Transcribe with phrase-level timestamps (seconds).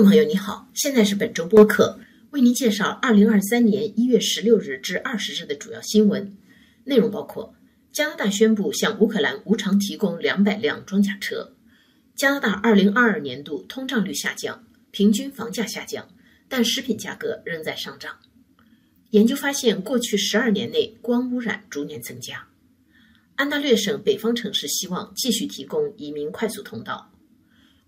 [0.00, 6.38] 众朋友，你好，现在是本周播客，为您介绍二零二三年一月十六日至二十日的主要新闻。
[6.84, 7.54] 内容，包括：
[7.92, 11.52] 加拿大宣布向乌克兰无偿提供两百辆装甲车；
[12.16, 16.08] 加拿大二零二二年度通胀率下降，平均房价下降，
[16.48, 18.12] 但食品价格仍在上涨；
[19.10, 22.36] 研究发现，过去十二年内光污染逐年增加；
[23.36, 27.12] 安大略省北方城市希望继续提供移民快速通道。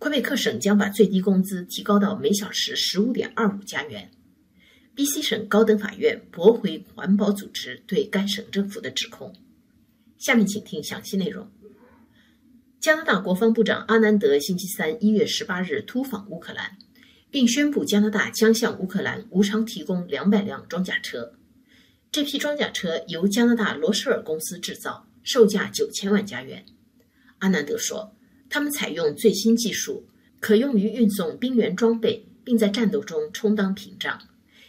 [0.00, 4.10] 魁北克省将把最低工资提高到每小时十五点二五加元。
[4.94, 9.34] B.C 省高等法院驳回环保组织对该省政府的指控。
[10.16, 11.46] 下面请听详细内容。
[12.80, 16.78] 加拿大国防部长阿南德星期三一月十八日突访乌克兰，
[17.30, 21.34] 并宣布加拿大将向乌克兰无偿提供两百辆装甲车。
[22.10, 26.64] 这批装甲车由加拿大罗舍尔公司制造，售价九千万加元。
[27.40, 28.16] 阿南德说。
[28.50, 30.04] 他们采用最新技术，
[30.40, 34.20] 可用于运送兵员装备，并在战斗中充当屏障，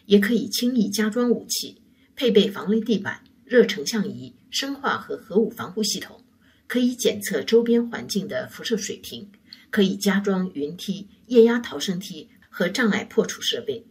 [0.06, 1.82] 也可以轻易加装武器。
[2.16, 6.24] 配备防雷地板、热成像仪、生化和核武防护系统，
[6.68, 9.28] 可以检测周边环境的辐射水平，
[9.72, 13.84] 可以加装云梯、液压逃生梯和障碍破除设备。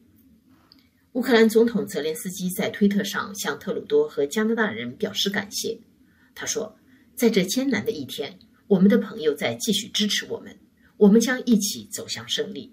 [1.14, 5.76] 乌克兰总统泽连斯基在推特上向特鲁多和加拿大人表示感谢。
[6.32, 6.76] 他说
[7.16, 8.38] ：“在这艰难的一天。”
[8.70, 10.56] 我们的朋友在继续支持我们，
[10.96, 12.72] 我们将一起走向胜利。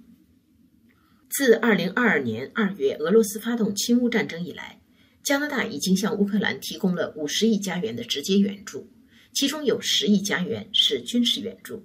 [1.28, 4.80] 自2022年2月俄罗斯发动侵乌战争以来，
[5.24, 8.88] 加拿大已经向乌克兰提供了50亿加元的直接援助，
[9.34, 11.84] 其中有10亿加元是军事援助。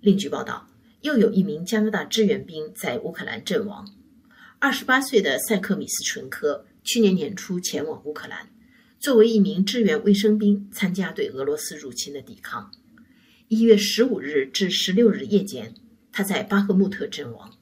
[0.00, 0.66] 另据报道，
[1.02, 3.86] 又有一名加拿大志愿兵在乌克兰阵亡。
[4.58, 8.48] 28岁的塞克米斯纯科去年年初前往乌克兰。
[9.02, 12.70] 作为一名志愿卫生兵，参加对俄罗斯入侵的抵抗。
[13.48, 15.74] 一月十五日至十六日夜间，
[16.12, 17.52] 他在巴赫穆特阵亡。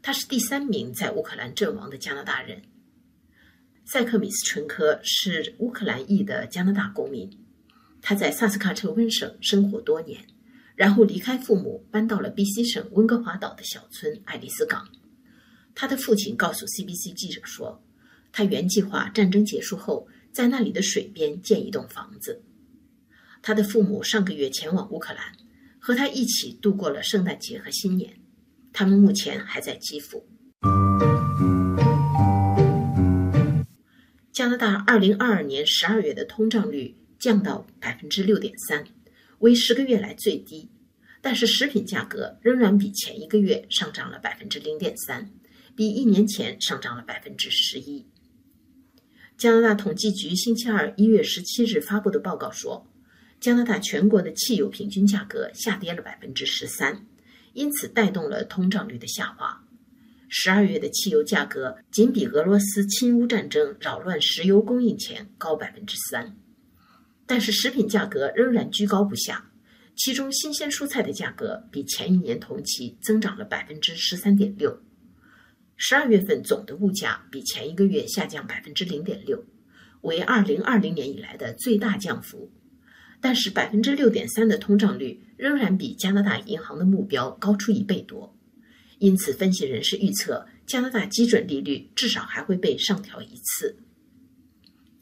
[0.00, 2.62] 他是第三名在乌克兰阵亡的加拿大人。
[3.84, 7.28] 塞克米斯纯科是乌克兰裔的加拿大公民，
[8.00, 10.24] 他在萨斯喀彻温省生活多年，
[10.76, 14.86] 然后离开父母，搬到了 B.C 省温哥华岛的小村爱丽丝港。
[15.74, 17.82] 他的父亲告诉 C.B.C 记者说，
[18.30, 20.06] 他原计划战争结束后。
[20.36, 22.42] 在那里的水边建一栋房子。
[23.40, 25.32] 他的父母上个月前往乌克兰，
[25.78, 28.18] 和他一起度过了圣诞节和新年。
[28.70, 30.28] 他们目前还在基辅。
[34.30, 38.84] 加拿大二零二二年十二月的通胀率降到百分之六点三，
[39.38, 40.68] 为十个月来最低。
[41.22, 45.30] 但是食品价格仍然比前一个月上涨了百分之零点三，
[45.74, 48.06] 比一年前上涨了百分之十一。
[49.38, 52.86] 加拿大统计局星期二一月十七日发布的报告说，
[53.38, 57.04] 加拿大全国的汽油平均价格下跌了百分之十三，
[57.52, 59.62] 因此带动了通胀率的下滑。
[60.30, 66.34] 十二月的汽油价格仅比俄罗斯侵乌战争扰乱石油供应前高百分之三，
[67.26, 69.50] 但是食品价格仍然居高不下，
[69.94, 74.80] 其中新鲜蔬菜的价格比前一年同期增长了百分之十三点六。
[75.76, 79.44] 十二月份总的物价比前一个月下降百分之零点六，
[80.00, 82.50] 为二零二零年以来的最大降幅。
[83.20, 88.36] 但是百分之六点三的通胀率仍然比加拿大银行的目标高出一倍多，
[88.98, 93.76] 因此分析人士预测加拿大基准利率至少还会被上调一次。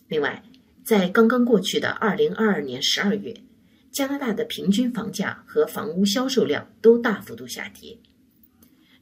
[0.09, 0.43] 另外，
[0.85, 3.35] 在刚刚过去的二零二二年十二月，
[3.93, 7.99] 加拿大的平均房价和房屋销售量都大幅度下跌。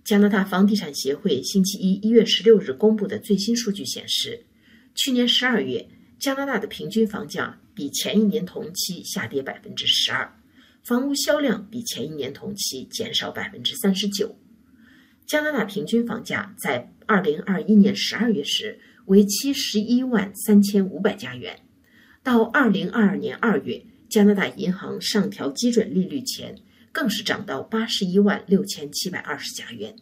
[0.04, 4.44] 加拿大房地产协会星期一一月十六日公布的最新数据显示，
[4.96, 10.28] 去年十二月加拿大的平均房价比前一年同期下跌百分之十二，
[10.82, 14.34] 房屋销量比前一年同期减少百分之三十九。
[15.24, 21.60] 加拿大平均房价在二零二一年十二月时为七十一万三千五百加元，
[22.24, 26.56] 到二零二二年二月加拿大银行上调基准利率前。
[26.93, 29.97] 更是涨到八十一万六千七百二十加元。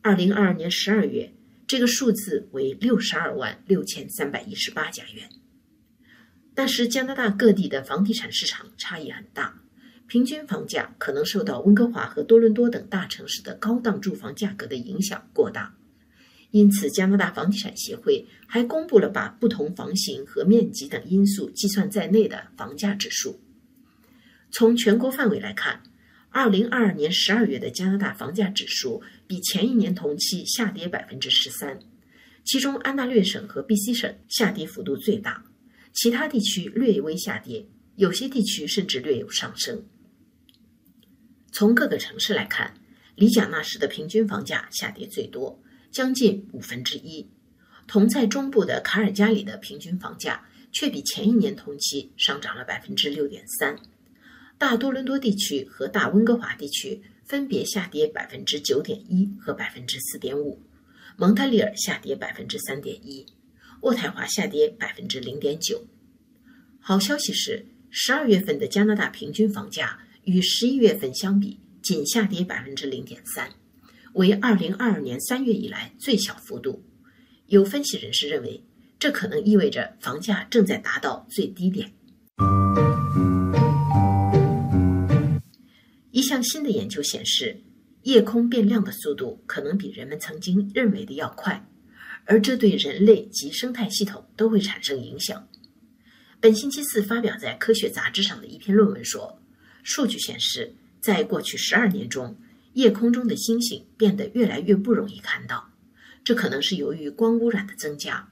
[0.00, 1.34] 二零二二年十二月，
[1.66, 5.28] 这个数字为六十二万六千三百一十八加元。
[6.54, 9.60] 但是，加拿大各地的房地产市场差异很大，
[10.06, 15.74] 平均房价可能受到温哥华和多伦多等大城市的高档住房价格的影响过大。
[16.52, 23.38] 因此，加拿大房地产协会还公布了把不同房型和面积等因素计算在内的房价指数。
[24.50, 25.82] 从全国范围来看，
[26.36, 31.80] 二零二二年十二月的加拿大房价指数比前一年同期下跌百分之十三，
[32.44, 35.42] 其中安大略省和 B.C 省下跌幅度最大，
[35.94, 39.86] 其他地区略微下跌，有些地区甚至略有上升。
[41.52, 42.74] 从各个城市来看，
[43.14, 45.58] 里贾纳市的平均房价下跌最多，
[45.90, 47.26] 将近五分之一。
[47.86, 53.74] 同在中部的卡尔加里的平均房价却比前一年同期上涨了百分之六点三。
[54.58, 60.62] 大多伦多地区和大温哥华地区分别下跌百分之九点一和百分之四点五，
[61.18, 63.26] 蒙特利尔下跌百分之三点一，
[63.82, 65.84] 渥太华下跌百分之零点九。
[66.80, 73.50] 好消息是，十二月份的加拿大平均房价与十一月份相比仅下跌百分之零点三，
[74.14, 76.82] 为二零二二年三月以来最小幅度。
[77.48, 78.64] 有分析人士认为，
[78.98, 81.92] 这可能意味着房价正在达到最低点。
[86.26, 87.56] 一项新的研究显示，
[88.02, 91.64] 夜空变亮的速度可能比人们曾经认为的要快，
[92.24, 95.46] 而这对人类及生态系统都会产生影响。
[96.40, 99.40] 本星期四发表在科学杂志上的一篇论文说，
[99.84, 102.36] 数据显示，在过去十二年中，
[102.72, 105.70] 夜空中的星星变得越来越不容易看到。
[106.24, 108.28] 这可能是由于光污染的增加，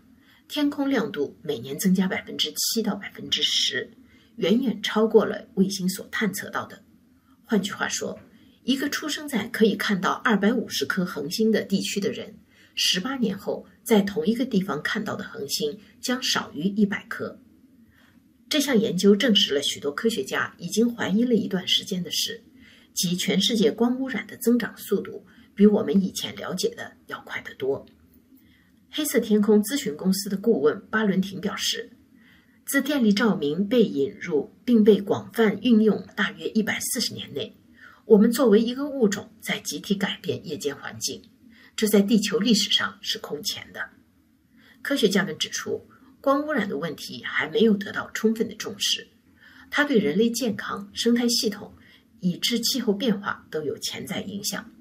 [0.49, 3.89] 天空亮度每年增加百分之七到百分之十，
[4.35, 6.83] 远远超过了卫星所探测到的。
[7.45, 8.19] 换句话说，
[8.63, 12.35] 一个出生在可以看到二百五十颗恒星的地区的人，
[12.75, 17.39] 十八年后在同一个地方看到的恒星将少于一百颗。
[18.49, 22.43] 这项研究证实了许多科学家已经怀疑了一段时间的事，
[22.93, 25.25] 即全世界光污染的增长速度。
[25.57, 27.87] 比我们以前了解的要快得多。
[28.91, 31.93] 黑色天空咨询公司的顾问巴伦廷表示，
[32.67, 37.55] 自电力照明被引入并被广泛运用大约一百四十年内，
[38.07, 41.23] 我们作为一个物种在集体改变夜间环境，
[41.77, 43.91] 这在地球历史上是空前的。
[44.81, 45.87] 科学家们指出，
[46.23, 49.09] 光污染的问题还没有得到充分的重视，
[49.71, 51.75] 它对人类健康、生态系统
[52.21, 54.73] 以至气候变化都有潜在影响。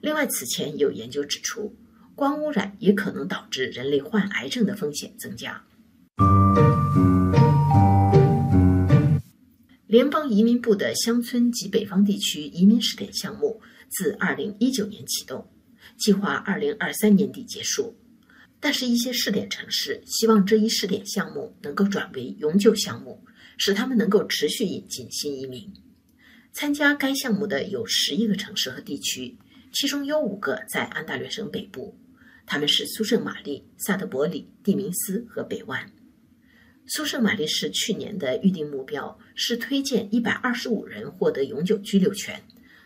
[0.00, 1.76] 另外，此前有研究指出，
[2.14, 5.64] 光污染也可能导致人类患癌症的风险增加。
[9.88, 13.58] 联邦移民部的乡村及北方地区移民试点项目
[13.88, 15.48] 自2019年启动，
[15.96, 17.96] 计划2023年底结束。
[18.60, 23.24] 但是，一些试点城市希望这一试点项目能够转为永久项目，
[23.56, 25.72] 使他们能够持续引进新移民。
[26.52, 29.38] 参加该项目的有十一个城市和地区。
[29.72, 31.96] 其中有五个在安大略省北部，
[32.44, 35.90] 他们是苏圣玛丽、萨德伯里、蒂明斯和北湾。
[36.90, 42.42] 苏圣玛丽市去年的预定目标是推荐一百二十五人获得永久居留权，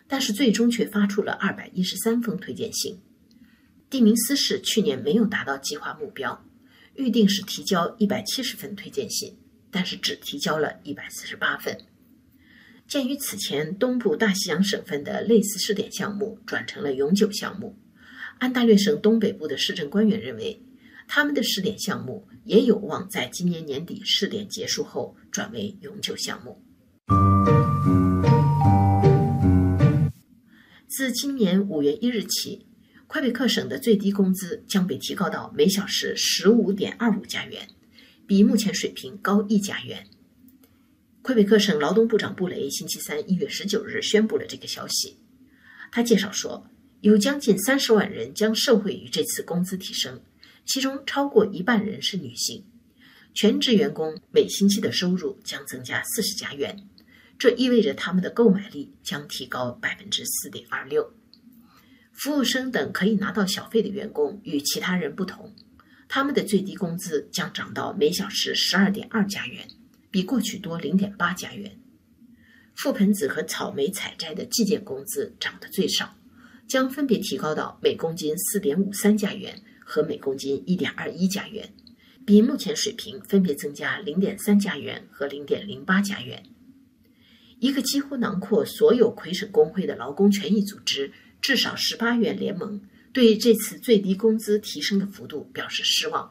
[0.08, 2.98] 但是最终却发出了二百一十三封推荐信。
[3.88, 6.44] 蒂明斯市去年没有达到计划目标，
[6.96, 9.38] 预定是提交一百七十份推荐信，
[9.70, 11.78] 但是只提交了一百四十八份。
[12.88, 17.78] 鉴于此前东部大西洋省份的类似试点项目转成了永久项目，
[18.38, 20.60] 安大略省东北部的市政官员认为，
[21.14, 26.62] 他们的试点项目也有望在今年年底试点结束后转为永久项目。
[30.88, 32.64] 自今年五月一日起，
[33.06, 37.68] 魁北克省的最低工资将被提高到每小时十五点二五加元，
[38.26, 40.06] 比目前水平高一加元。
[41.20, 45.18] 魁北克省劳动部长布雷星期三一月十九日宣布了这个消息。
[45.90, 46.66] 他介绍说，
[47.02, 50.22] 有将近三十万人将受惠于这次工资提升，
[50.64, 52.64] 其中超过一半人是女性。
[53.34, 56.86] 全职员工每星期的收入将增加四十加元，
[57.38, 61.12] 这意味着他们的购买力将提高百分之四点二六。
[62.12, 65.54] 服务生等可以拿到小费的员工与其他人不同，
[66.08, 69.66] 他们的最低工资将涨到每小时十二点二加元。
[70.10, 71.78] 比过去多零点八加元。
[72.76, 76.14] 覆盆子和草莓采摘的计件工资涨得最少，
[76.68, 81.72] 将分别提高到每公斤四点五三加元和每公斤一点二一加元，
[82.24, 86.42] 比目前水平分别增加零点三加元和零点零八加元。
[87.58, 92.80] 一个几乎囊括所有魁省工会的劳工权益组织——至少十八元联盟，
[93.12, 96.30] 对这次最低工资提升的幅度表示失望。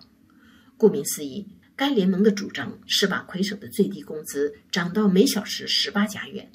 [0.77, 1.47] 顾名思义。
[1.73, 6.51] 该联盟的主张是把魁省的最低工资涨到每小时十八加元，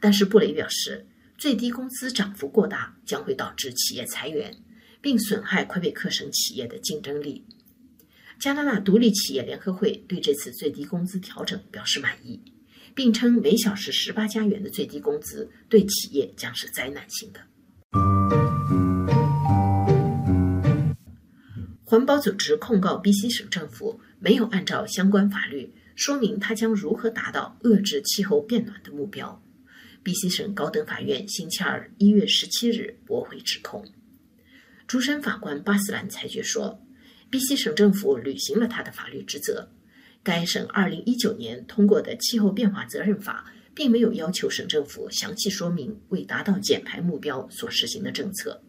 [0.00, 1.06] 但是布雷表示，
[1.36, 4.56] 最低工资涨幅过大将会导致企业裁员，
[5.00, 7.44] 并损害魁北克省企业的竞争力。
[8.38, 12.40] 加拿大独立企业联合会对这次最低工资调整表示满意，
[12.94, 17.40] 并称每小时十八加元的最低工资对企业将是灾难性的。
[21.84, 24.00] 环保组织控告 BC 省政府。
[24.20, 29.40] 没有按照相关法律说明他将如何达到遏制气候变暖的目标。
[30.02, 33.84] ，BC 省高等法院星期二一月十七日驳回指控。
[34.88, 36.80] 主审法官巴斯兰裁决说
[37.30, 39.68] ，BC 省政府履行了他的法律职责。
[40.22, 48.62] 该省二零一九年通过的气候变化责任法，并没有要求省政府详细说明为达到减排目标所实行的政策。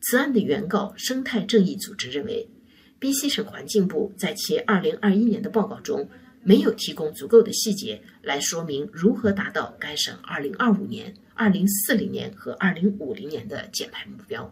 [0.00, 2.50] 此案的原告生态正义组织认为
[2.98, 6.08] ，BC 省环境部在其二零二一年的报告中。
[6.42, 14.50] 没有提供足够的细节来说明如何达到该省2025年、2040年和2050年的减排目标。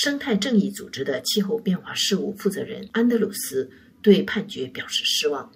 [0.00, 3.68] 生态正义组织的气候变化事务负责人安德鲁斯
[4.00, 5.52] 对判决表示失望。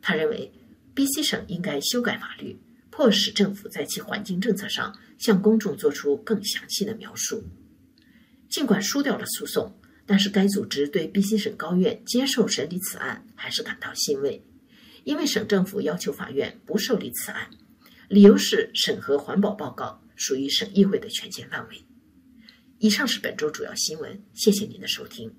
[0.00, 0.50] 他认为
[0.94, 7.44] ，BC 省应该修改法律，迫使政府在其环境政策上向公众做出更详细的描述。
[8.48, 9.70] 尽管输掉了诉讼，
[10.06, 14.42] 但是该组织对 BC 省高院接受审理此案还是感到欣慰。
[15.04, 17.50] 因为省政府要求法院不受理此案，
[18.08, 21.84] 理由是审核环保报告属于省议会的权限范围。
[22.78, 25.32] 以上是本周主要新闻，谢谢您的收听。